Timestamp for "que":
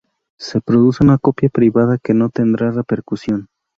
2.01-2.15